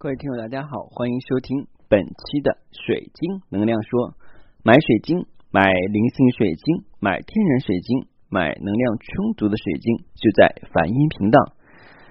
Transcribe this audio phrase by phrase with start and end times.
[0.00, 4.16] 各位听友，大家好，欢迎收听本期的水晶能量说。
[4.64, 11.52] 买水晶，买灵性水晶，买天然水晶，买能量充足的水晶，就在梵音频道。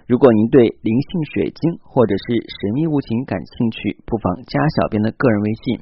[0.05, 5.81] 如果您对灵性水晶或者是神秘物品感兴趣，不妨加小编的个人微信。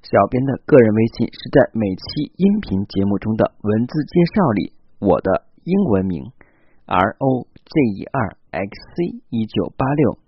[0.00, 6.24] 小编的个人微信是在每期音频节目中的文字介绍里，我的英文名
[6.88, 10.23] R O J E R X C 一九八六。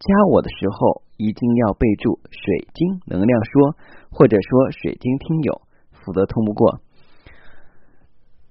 [0.00, 3.76] 加我的时候一定要备注“水晶能量说”
[4.08, 4.48] 或者说
[4.80, 5.60] “水晶听友”，
[6.00, 6.80] 否则通不过。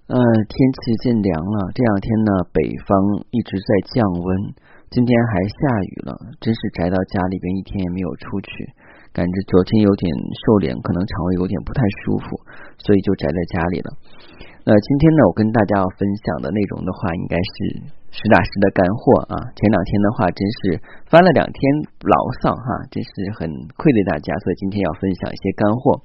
[0.05, 4.53] 嗯，天气渐凉了，这两天呢，北方一直在降温，
[4.93, 5.57] 今天还下
[5.89, 8.49] 雨了，真是宅到家里边一天也没有出去，
[9.09, 10.05] 感觉昨天有点
[10.45, 12.25] 瘦脸，可能肠胃有点不太舒服，
[12.77, 13.89] 所以就宅在家里了。
[14.65, 17.98] 那今天呢，我跟大家要分享的内容的话，应该是。
[18.11, 19.37] 实打实的干货啊！
[19.53, 21.59] 前两天的话，真是翻了两天
[22.01, 23.45] 牢骚哈，真是很
[23.77, 26.01] 愧对大家，所以今天要分享一些干货。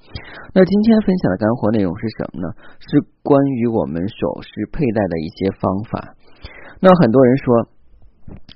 [0.53, 2.53] 那今天分享的干货内容是什么呢？
[2.79, 6.15] 是关于我们首饰佩戴的一些方法。
[6.81, 7.69] 那很多人说，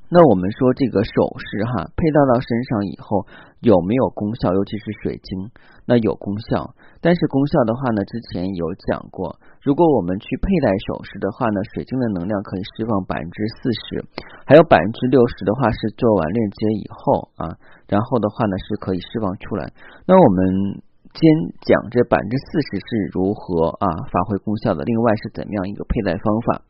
[0.08, 3.28] 那我们说这个首饰哈，佩戴到身上以后
[3.60, 4.54] 有没有功效？
[4.54, 5.52] 尤其是水晶，
[5.84, 6.72] 那有功效。
[7.04, 14.00] 但是功效的话呢，之前有讲过，如果我们去佩戴首饰的话呢，水晶的能量可以释放百分之四十，
[14.48, 17.52] 还有百分之六十的话是做完链接以后啊，
[17.92, 19.68] 然后的话呢是可以释放出来。
[20.08, 20.80] 那我们
[21.12, 21.20] 先
[21.68, 26.64] 讲这百分之四十是如何啊发挥功效的，另外是怎么样一个佩戴方法？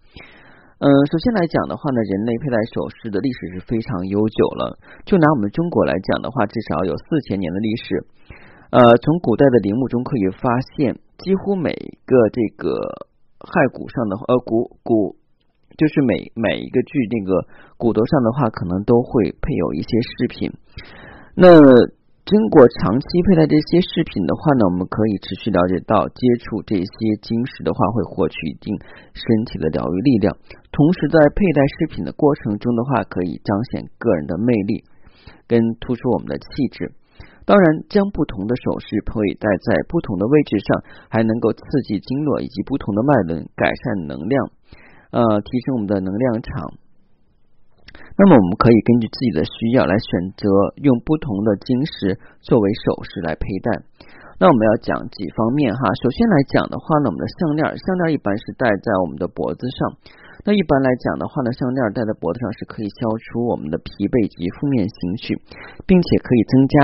[0.79, 8.07] 嗯，首先来讲的话呢，人类佩戴首饰的历史是非常悠久了，就拿我们中国来讲的话，至少有四千年的历史。
[8.71, 12.71] 呃，从古代的陵墓中可以发现，几乎每一个这个
[13.43, 15.19] 骸骨上的呃骨骨，
[15.75, 17.43] 就是每每一个具那个
[17.77, 20.53] 骨头上的话，可能都会配有一些饰品。
[21.35, 21.59] 那
[22.29, 26.93] 经过长期佩戴这些饰品的话呢，我们可以持续了解到，接触这些
[27.25, 28.77] 晶石的话，会获取一定
[29.17, 30.37] 身体的疗愈力量。
[30.69, 34.85] 同时，在佩戴饰品的过程中的话，可以彰显个人的魅力，
[35.49, 36.93] 跟突出我们的气质。
[37.49, 44.53] 当然，将不同的首饰佩戴在不同的位置上，还能够刺激经络以及不同的脉轮，改善能量，
[45.17, 46.77] 呃，提升我们的能量场。
[48.17, 50.49] 那么，我们可以根据自己的需要来选择
[50.83, 53.69] 用不同的晶石作为首饰来佩戴。
[54.39, 55.81] 那我们要讲几方面哈。
[56.03, 59.97] 首先来讲的话呢，我们的项链，项链一般是戴在我们的脖子上。
[60.47, 65.39] 那一般来讲的话呢，项链戴在脖子上是可以消除我们的疲惫及负面情绪，
[65.87, 66.79] 并且可以增加。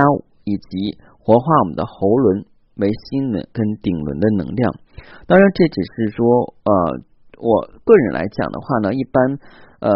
[0.45, 2.45] 以及活化我们的喉轮、
[2.75, 4.77] 眉心轮跟顶轮的能量。
[5.25, 7.01] 当然，这只是说，呃，
[7.41, 9.41] 我个人来讲的话呢，一般，
[9.79, 9.91] 呃，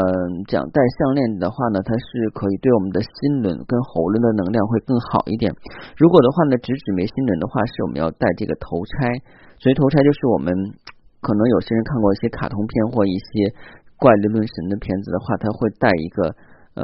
[0.47, 5.53] 讲戴项链的话呢，它是可以对我们的心轮跟喉轮的能量会更好一点。
[5.95, 9.21] 如果的话呢，直指眉心轮的话，是我们要戴这个头钗。
[9.59, 10.51] 所以头钗就是我们
[11.21, 13.53] 可能有些人看过一些卡通片或一些
[13.97, 16.35] 怪力论神的片子的话，他会戴一个，
[16.75, 16.83] 呃。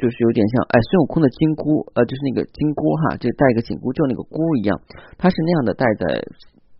[0.00, 4.80] 就是有点像哎，孙悟空的金箍，呃，就是那个金箍哈，就戴一个紧箍咒那个箍一样，
[5.18, 6.24] 它是那样的戴在，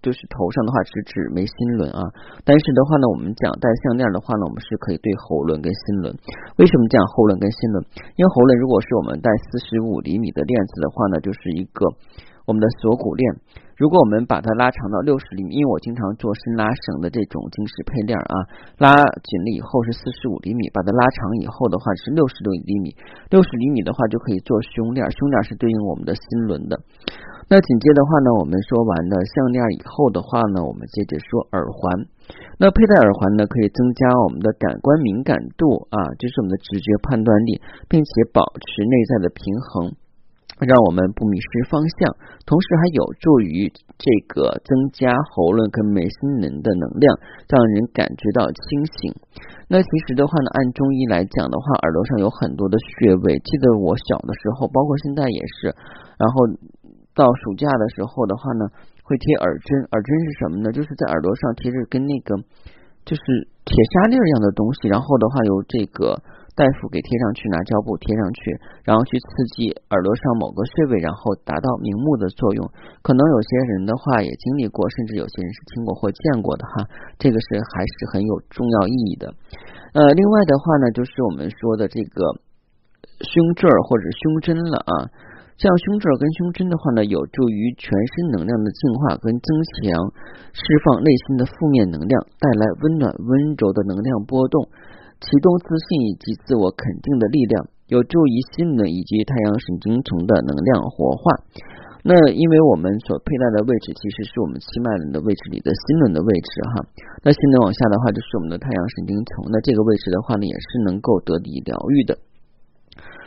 [0.02, 2.00] 就是头上的话是指眉心轮啊。
[2.44, 6.12] 但是的话呢，我们讲戴项链的话呢，我们是可以对喉轮跟心轮。
[6.58, 7.84] 为什么讲喉轮跟心轮？
[8.16, 11.86] 因为喉轮如果是我们戴四十五厘米的链子的话呢，就是一个
[12.46, 13.24] 我们的锁骨链。
[13.80, 18.34] 如果我们把它拉长到六十厘米，因为我经常做伸拉绳的这种金石配链啊，
[18.76, 18.92] 拉
[19.24, 22.94] 紧了以后是四十五厘米，把它拉长以后的话是六十六厘米，
[23.30, 26.76] 六十厘米的话就可以做胸链，胸链是对应我们的心轮的。
[27.50, 32.06] 那紧接的话呢，我们说完了项链以后的话呢，我们接着说耳环。
[32.62, 37.58] 那佩戴耳环呢，可以增加我们的感官敏感度啊，就是我们的直觉判断力，
[37.90, 39.90] 并且保持内在的平衡。
[40.62, 43.66] 让我们不迷失方向，同时还有助于
[43.98, 47.10] 这个增加喉咙跟眉心轮的能量，
[47.48, 48.62] 让人感觉到清
[49.00, 49.10] 醒。
[49.66, 53.40] 那其实的话呢，按中医来讲的话，耳朵上有很多的穴位。
[53.42, 55.74] 记得我小的时候，包括现在也是。
[56.20, 56.44] 然后
[57.14, 58.66] 到暑假的时候的话呢，
[59.02, 59.82] 会贴耳针。
[59.92, 60.72] 耳针是什么呢？
[60.72, 62.36] 就是在耳朵上贴着跟那个
[63.04, 63.22] 就是
[63.64, 66.20] 铁砂粒一样的东西，然后的话由这个。
[66.50, 72.68] 大夫给贴上去，拿胶布贴上去，然后去刺激耳朵上某个穴位，然后达到明目的作用。
[73.00, 76.84] 可能有些人的话也经历过，甚至有些人是听过或见过的哈。
[77.16, 79.32] 这个是还是很有重要意义的。
[79.94, 82.20] 呃，另外的话呢，就是我们说的这个
[83.24, 84.92] 胸坠或者胸针了啊。
[85.60, 89.92] 像胸罩跟胸针的话呢，有助于全身能量的净化跟增强，
[90.56, 93.28] 释放内心的负面能量，带来温暖温
[93.60, 94.64] 柔的能量波动。
[95.20, 101.28] 启动自信以及自我肯定的力量，有助于心轮以及太阳神经丛的能量活化。
[102.08, 106.88] 那因为我们所佩戴的位置其实是我们七脉轮的位置里的心轮的位置哈，
[107.20, 112.16] 那心轮往下的话就是我们的太阳神经丛，那这个位置的话呢也是能够得以疗愈的。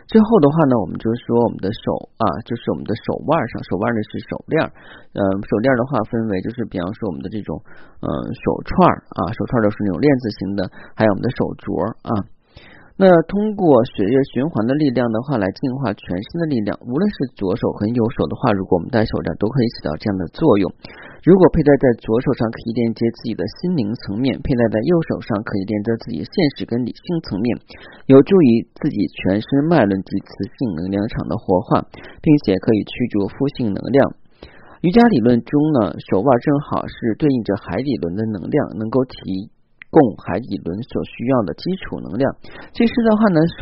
[0.07, 4.59] 最后的话呢，我们就是说我们的手啊，就是我们的手腕上，手腕的是手链，
[5.15, 7.55] 呃，手链的话分为就是比方说我们的这种
[8.03, 8.83] 嗯手串
[9.17, 11.71] 啊，手串都是那种链子型的，还有我们的手镯
[12.03, 12.11] 啊。
[12.93, 16.77] 那通过血液循环的力量的话，来净化全身的力量。
[16.85, 20.69] 无论是左手和右手的话，如果我们戴手链，都可以起到这样的作用。
[21.23, 27.47] 如果佩戴在左手上，可以链接自己的心灵层面；佩戴在右手上，可以连接自己现实跟理性层面，
[28.11, 30.27] 有助于自己全身脉轮及磁
[30.59, 31.87] 性能量场的活化，
[32.19, 34.19] 并且可以驱逐负性能量。
[34.83, 39.47] 瑜伽理论中呢，手腕正好是对应着海底轮的能量，能够提。
[39.93, 42.25] 供海底轮所需要的基础能量。
[42.73, 43.37] 其实的话呢，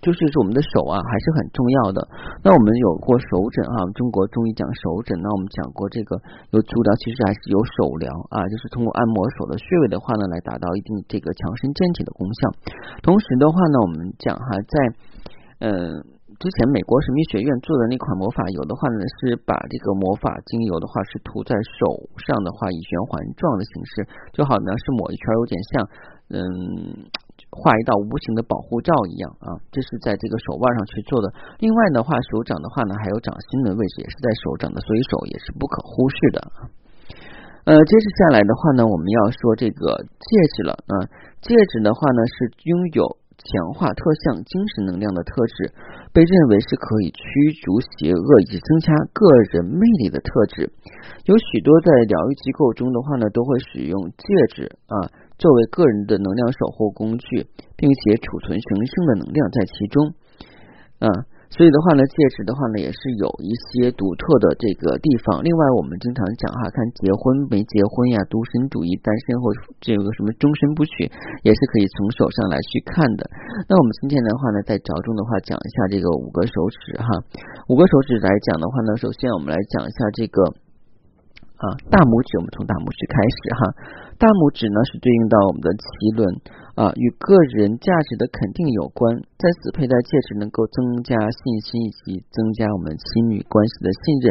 [0.00, 2.00] 就是我们的手啊，还是很重要的。
[2.40, 6.16] 那我们有过手诊啊，中国中医讲手诊，那我们讲过这个
[6.56, 12.40] 有足疗，其实还是有手疗啊，就是通过按摩手的穴位的话呢，来达到一定这个强身健体的功效。
[13.04, 14.74] 同时的话呢，我们讲哈，在
[15.60, 16.17] 嗯。
[16.38, 25.70] 之前美国神秘学院做的那款魔法油的话呢，是把这个魔法精油的话是涂在手上的话，以循环状的形式，就好像是抹一圈，有点像
[26.30, 26.40] 嗯
[27.50, 29.58] 画一道无形的保护罩一样啊。
[29.74, 31.26] 这是在这个手腕上去做的。
[31.58, 36.38] 另外的话，手掌的话呢，还有掌心的位置也是在手掌的，所以手也是不可忽视的。
[37.66, 40.94] 呃，接着下来的话呢，我们要说这个戒指了啊。
[41.42, 43.18] 戒指的话呢，是拥有。
[43.38, 45.72] 强化特像精神能量的特质，
[46.12, 47.22] 被认为是可以驱
[47.62, 50.72] 逐邪恶以及增加个人魅力的特质。
[51.24, 55.08] 有许多在疗愈机构中的话呢，都会使用戒指啊
[55.38, 57.46] 作为个人的能量守护工具，
[57.76, 60.12] 并且储存神圣的能量在其中
[60.98, 61.08] 啊。
[61.48, 65.40] 所以的话呢，戒指的话呢，也是有一些独特的这个地方。
[65.42, 69.48] 另外，我们经常讲哈，看结婚没结婚呀，独身主义、单身或
[69.80, 71.08] 这个什么终身不娶，
[71.42, 73.24] 也是可以从手上来去看的。
[73.64, 76.52] 那我们今天的话呢，再着重的话讲一下这个五个手
[76.84, 77.08] 指哈。
[77.72, 80.52] 五个手指来讲的话呢，首先我们来讲一下这个
[81.58, 83.60] 啊大拇指，我们从大拇指开始哈。
[84.14, 86.22] 大拇指呢是对应到我们的脐轮。
[86.78, 94.26] 啊，与个人价值的肯定有关，在此佩戴戒指能够增加信心以及增加我们亲密关系的信任。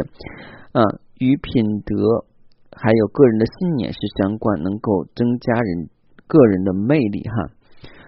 [0.72, 0.80] 啊，
[1.20, 2.24] 与品德
[2.72, 5.92] 还有个人的信念是相关，能够增加人
[6.24, 7.52] 个人的魅力哈。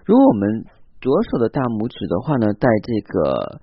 [0.09, 0.65] 如果我们
[1.05, 3.61] 左手的大拇指的话呢，戴这个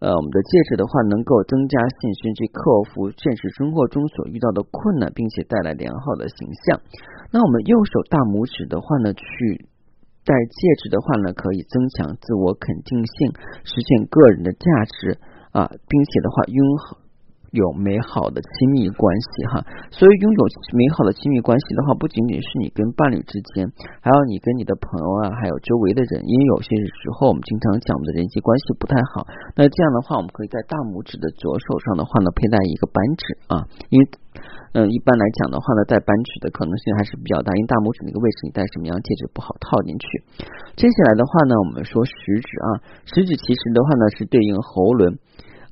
[0.00, 6.80] 呃我们的戒指的话，能够增加信心，去克服现实生活中所遇到的困难，并且带来良好的形象。
[7.30, 9.68] 那我们右手大拇指的话呢，去
[10.24, 15.20] 戴戒指的话呢，可以增强自我肯定性，实现个人的价值
[15.52, 16.58] 啊，并且的话拥
[17.50, 19.64] 有美好的亲密关系哈。
[19.90, 20.42] 所以拥有
[20.74, 23.66] 美好的亲密关系的话，不仅仅是你跟伴侣之间，
[24.00, 26.22] 还有你跟你的朋友啊，还有周围的人。
[26.26, 33.54] 因为有些时候我们经常讲的人际关系不太好，那这样的话，我们可以在大拇指的左手上的话呢，佩戴一个扳指啊，
[33.90, 34.06] 因为。
[34.72, 40.06] 嗯，一般来讲的话呢，戴扳指的可能性还是比较大，因为大拇指那个位置，你戴什么样戒指不好套进去。
[40.78, 42.68] 接下来的话呢，我们说食指啊，
[43.10, 45.18] 食指其实的话呢是对应喉轮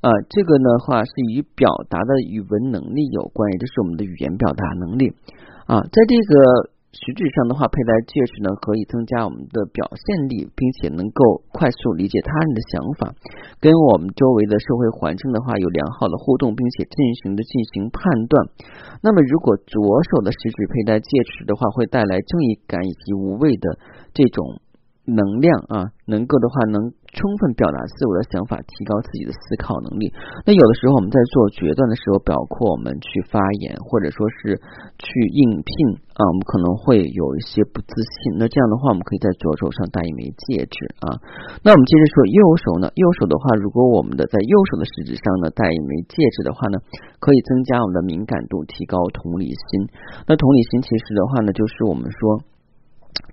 [0.01, 5.13] 啊，这个呢话是与表达的语文能力有关，也就是我们的语言表达能力
[5.65, 6.71] 啊，在这个。
[6.91, 13.13] 实质上的话，佩戴戒指呢，可以增加我们的表现力，并且能够快速理解他人的想法，
[13.61, 18.49] 跟我们周围的社会环境的话有良好的互动，并且进行的进行判断。
[19.05, 19.77] 那么，如果左
[20.09, 21.05] 手的食指佩戴戒
[21.37, 23.77] 指的话，会带来正义感以及无畏的
[24.15, 24.57] 这种。
[25.09, 30.13] 能量啊，能够的话能充分表达自我的想法，提高自己的思考能力。
[30.45, 34.61] 那有的时候我们在做决断的时候，包括我们去发言，或者说是
[35.01, 35.71] 去应聘
[36.13, 38.37] 啊，我们可能会有一些不自信。
[38.37, 41.17] 那这样的话，我们可以在左手上戴一枚戒指啊。
[41.65, 46.77] 那我们接着说右手呢，右手的话，如果我们的在右手的食指上呢戴一枚戒指的话呢，
[47.17, 49.89] 可以增加我们的敏感度，提高同理心。
[50.29, 52.45] 那同理心其实的话呢，就是我们说。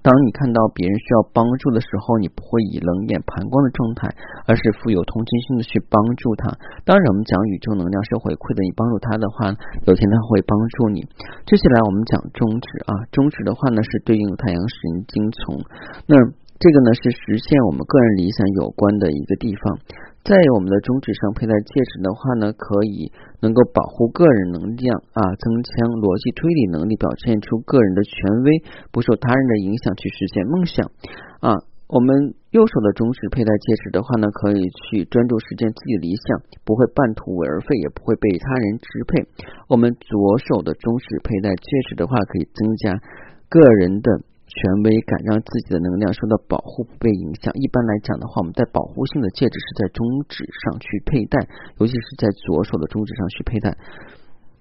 [0.02, 4.06] 当你看到别人需要帮助的时候，你不会以冷眼旁观的状态，
[4.46, 6.54] 而是富有同情心的去帮助他。
[6.86, 9.50] 当然，我们讲宇宙能量是回馈的，你帮助他的话，
[9.82, 11.02] 有一天他会帮助你。
[11.42, 14.78] 接下来我们讲中指啊，中指的话呢是对应太阳神
[15.10, 15.58] 经丛，
[16.06, 16.14] 那
[16.62, 19.82] 这个呢是实现我们个人理想有关的一个地方。
[20.26, 28.58] 在我们的中指上佩戴戒指的话呢，可以能够保护个人能量啊，增强逻辑推理能力，表现出个人的权威，
[28.90, 30.90] 不受他人的影响去实现梦想
[31.38, 31.54] 啊。
[31.86, 39.30] 我们右手的中指佩戴戒指的话呢，可以去专注实践自己理想，不会半途而废，也不会被他人支配。
[39.70, 42.98] 我们左手的中指佩戴戒指的话，可以增加
[43.46, 44.10] 个人的
[44.46, 47.52] 权威感，让自己的能量受到保护，不被影响。
[47.54, 51.46] 一般来讲的话，我们戴保护性的戒指是在中指上去佩戴，
[51.78, 53.76] 尤其是在左手的中指上去佩戴。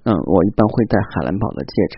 [0.05, 1.73] 嗯，我一般会戴海蓝宝的戒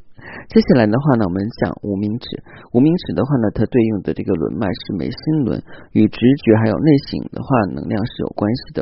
[0.48, 2.24] 接下来的话呢，我们讲无名指。
[2.72, 5.60] 无名指的话呢，它对应的这个轮脉是眉心轮，
[5.92, 8.80] 与直觉还有内省的话能量是有关系的。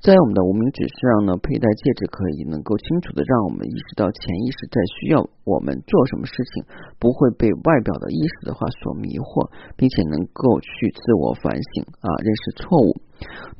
[0.00, 6.64] 在我们的无名指上呢，佩戴戒指可以能够清楚的让我们意识到潜意识在需要我们做什么事情，
[6.96, 12.96] 不会被外表的意识的话所迷惑，并且能够去自我反省啊，认识错误。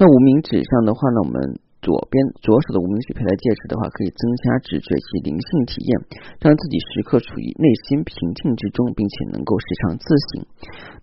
[0.01, 1.61] 那无名指上的话呢，我们。
[1.87, 5.91] 左边左手的无名指佩戴戒指的话，可以增加直觉及灵性体验，
[6.43, 10.43] 让自己时刻处于内心平静之中，并且能够时常自省。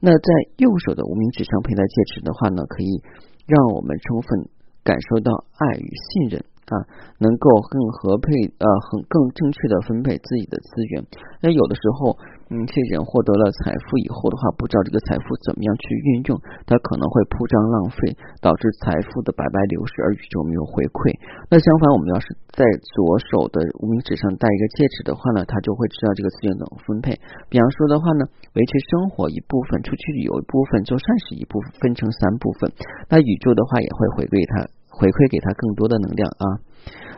[0.04, 0.28] 那在
[0.60, 3.00] 右手的无名指上佩戴戒指的话呢，可以
[3.48, 4.52] 让我们充分
[4.84, 6.44] 感受到爱与信任。
[6.74, 6.90] 啊，
[7.22, 11.06] 能够更合配呃，很更正确的分配自己的资源。
[11.42, 12.18] 那有的时候，
[12.50, 21.14] 嗯，这些人获得了财富以后的话，不知道这个财富怎么样去运用，他可能会铺张浪费，导致财富的白白流失，而宇宙没有回馈。
[21.50, 22.66] 那相反，我们要是在
[22.96, 27.14] 左手的无名指上戴一个戒指的话呢，他就会知道这个资源怎么分配。
[27.50, 28.26] 比方说的话呢，
[28.56, 32.72] 维持生活一部分，出去旅游一部分，做善事一部分，分成三部分。
[33.10, 34.70] 那宇宙的话也会回馈他。
[34.94, 36.46] 回馈给他更多的能量啊！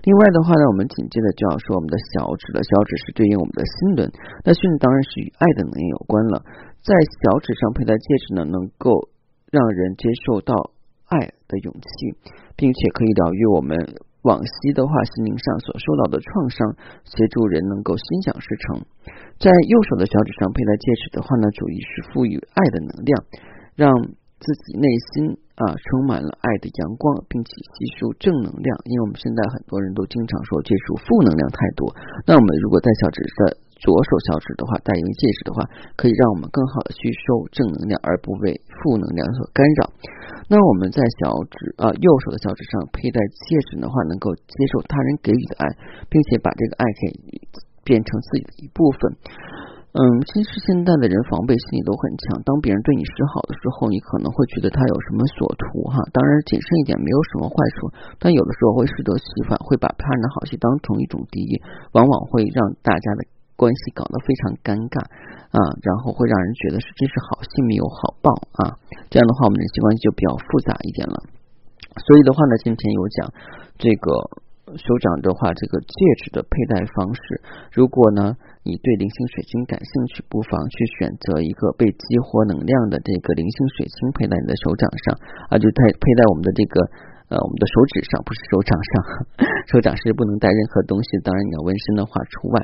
[0.05, 2.63] 另外的话呢，我们紧接着就要说我们的小指了。
[2.63, 4.08] 小指是对应我们的心轮，
[4.46, 6.46] 那心轮当然是与爱的能量有关了。
[6.79, 9.10] 在小指上佩戴戒指呢，能够
[9.51, 10.53] 让人接受到
[11.10, 12.15] 爱的勇气，
[12.55, 13.75] 并且可以疗愈我们
[14.22, 18.86] 往昔的话心灵上所受到的创伤，协助人能够心想事成。
[19.41, 23.12] 在右手的小指上佩戴戒指的话呢，主意是赋予爱的能量，
[23.75, 23.89] 让
[24.39, 25.44] 自己内心。
[25.55, 28.69] 啊，充满了爱的阳光，并且吸收正能量。
[28.91, 31.88] 因为我们现在很多人都经常说接触负能量太多，
[32.27, 35.63] 那我们如果戴小指的左手小指的话，戴一个戒指的话，
[35.95, 38.51] 可以让我们更好的吸收正能量，而不被
[38.83, 39.95] 负能量所干扰。
[40.51, 45.63] 那我们在小指啊右手的小指上佩戴戒指的话，能够接受他人给予的爱，
[46.12, 47.15] 并且把这个爱给
[47.88, 49.00] 变成自己的一部分。
[49.95, 52.35] 嗯，其实现在的人防备心理都很强。
[52.43, 56.03] 当别人对你示好的时候，你可能会觉得他有什么所图哈。
[56.11, 57.87] 当然，谨慎一点没有什么坏处，
[58.19, 61.55] 但有的时候会适得其反，会把他人的好心当成一种敌意，
[61.95, 63.23] 往往会让大家的
[63.55, 64.99] 关系搞得非常尴尬
[65.55, 68.75] 啊，然后会让人觉得是真是好心没有好报啊。
[69.07, 71.23] 这样的话，我们人际关系就比较复杂一点了。
[72.03, 73.31] 所以的话呢，今天有讲
[73.79, 74.43] 这个。
[74.77, 77.41] 手掌的话，这个戒指的佩戴方式，
[77.72, 85.05] 如果呢你对灵性水晶感兴趣，不妨去选择一个被激活能量的这个灵性水晶佩戴你的手掌上
[85.50, 86.75] 啊，就戴佩戴我们的这个
[87.32, 88.91] 呃我们的手指上，不是手掌上，
[89.72, 92.55] 手掌是不能戴任何东西，当然你要纹身的话除外。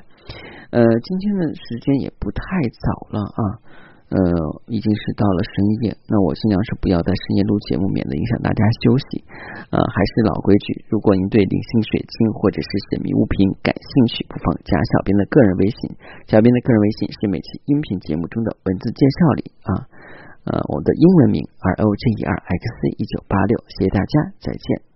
[0.71, 2.41] 呃，今天的时间也不太
[2.79, 3.41] 早了啊。
[4.11, 4.19] 呃，
[4.67, 5.53] 已经是到了深
[5.87, 9.23] 夜，那我尽量是不要在深夜录节目，免得影响大家休息。
[9.71, 15.95] 呃，还是老规矩，如果您对灵性水晶或者是神秘物品感兴趣，不妨加小编的个人微信。
[16.27, 19.71] 小编的个人微信是每期音频节目中的文字介绍里啊，
[20.43, 22.63] 呃，我的英文名 R O G E R X
[22.99, 24.90] 一九八六，谢谢大家，再见。